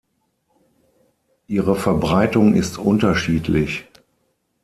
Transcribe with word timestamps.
Ihre 1.47 1.75
Verbreitung 1.75 2.55
ist 2.55 2.79
unterschiedlich. 2.79 3.85